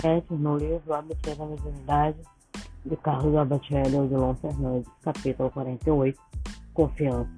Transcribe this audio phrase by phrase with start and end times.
[0.00, 2.18] 7, no livro ABC da Mediunidade,
[2.84, 6.18] de Carlos Abatielli Odilon Fernandes, capítulo 48,
[6.74, 7.30] Confiança.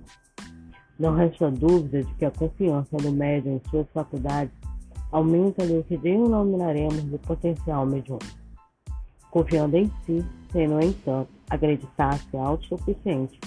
[0.98, 4.52] Não resta dúvida de que a confiança do médium em suas faculdades
[5.12, 8.26] aumenta-lhe o que denominaremos de potencial mediúnico.
[9.30, 13.38] Confiando em si, sem, no entanto, acreditar-se autossuficiente,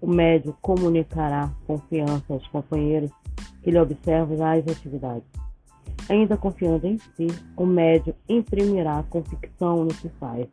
[0.00, 3.10] o médium comunicará confiança aos companheiros
[3.62, 5.41] que lhe observam as atividades.
[6.12, 7.26] Ainda confiando em si,
[7.56, 10.46] o médium imprimirá convicção no que faz.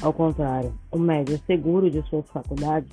[0.00, 2.90] Ao contrário, o médium seguro de suas faculdades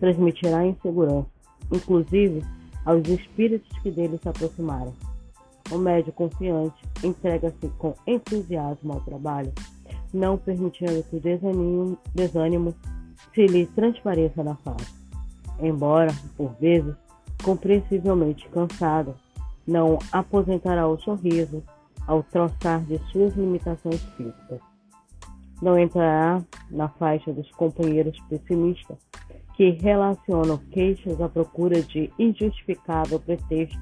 [0.00, 1.28] transmitirá insegurança,
[1.70, 2.42] inclusive
[2.86, 4.94] aos espíritos que dele se aproximarem.
[5.70, 9.52] O médium confiante entrega-se com entusiasmo ao trabalho,
[10.14, 12.74] não permitindo que o desânimo, desânimo
[13.34, 14.94] se lhe transpareça na face.
[15.60, 16.94] Embora, por vezes,
[17.42, 19.14] compreensivelmente cansado,
[19.66, 21.62] não aposentará o sorriso
[22.06, 24.60] ao troçar de suas limitações físicas.
[25.62, 28.98] Não entrará na faixa dos companheiros pessimistas
[29.54, 33.80] que relacionam queixas à procura de injustificável pretexto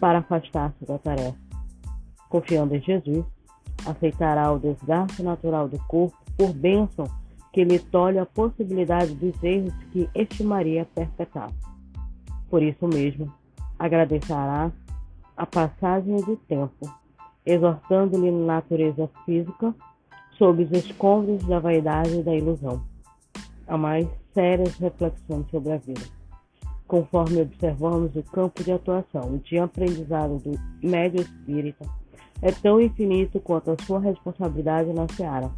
[0.00, 1.38] para afastar-se da tarefa.
[2.28, 3.24] Confiando em Jesus,
[3.86, 7.06] aceitará o desgaste natural do corpo por bênção
[7.52, 11.50] que lhe tolhe a possibilidade dos erros que estimaria perpetrar.
[12.50, 13.32] Por isso mesmo,
[13.78, 14.70] agradecerá
[15.36, 16.90] a passagem do tempo,
[17.44, 19.74] exortando-lhe na natureza física
[20.38, 22.82] sob os escombros da vaidade e da ilusão,
[23.66, 26.02] a mais sérias reflexões sobre a vida.
[26.86, 31.84] Conforme observamos o campo de atuação de aprendizado do médio espírita,
[32.40, 35.50] é tão infinito quanto a sua responsabilidade na seara.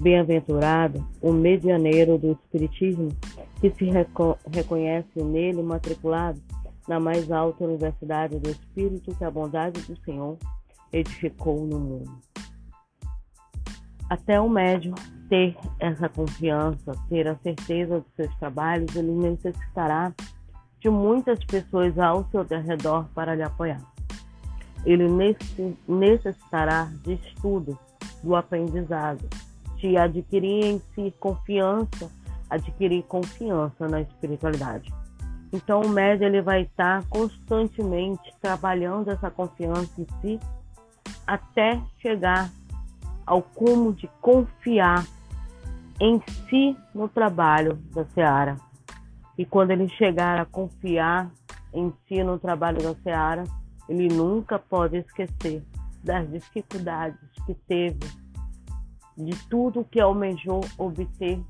[0.00, 3.10] Bem-aventurado o medianeiro do Espiritismo,
[3.60, 6.40] que se reco reconhece nele matriculado
[6.88, 10.38] na mais alta universidade do Espírito que a bondade do Senhor
[10.92, 12.18] edificou no mundo.
[14.08, 14.94] Até o médium
[15.28, 20.14] ter essa confiança, ter a certeza dos seus trabalhos, ele necessitará
[20.80, 23.82] de muitas pessoas ao seu redor para lhe apoiar.
[24.86, 25.06] Ele
[25.86, 27.78] necessitará de estudo,
[28.22, 29.28] do aprendizado,
[29.76, 32.10] de adquirir em si confiança,
[32.48, 34.90] adquirir confiança na espiritualidade.
[35.52, 40.40] Então o médio ele vai estar constantemente trabalhando essa confiança em si
[41.26, 42.50] até chegar
[43.24, 45.06] ao cumo de confiar
[46.00, 48.56] em si no trabalho da Seara.
[49.36, 51.30] E quando ele chegar a confiar
[51.72, 53.44] em si no trabalho da Seara,
[53.88, 55.62] ele nunca pode esquecer
[56.04, 58.06] das dificuldades que teve,
[59.16, 61.40] de tudo que almejou obter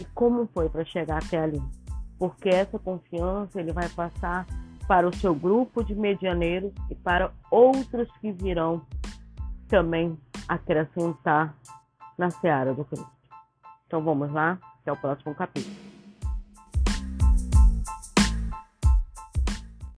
[0.00, 1.62] e como foi para chegar até ali
[2.18, 4.46] porque essa confiança ele vai passar
[4.86, 8.82] para o seu grupo de medianeiros e para outros que virão
[9.68, 10.16] também
[10.48, 11.54] acrescentar
[12.16, 13.10] na seara do Cristo.
[13.86, 15.85] Então vamos lá, até o próximo capítulo.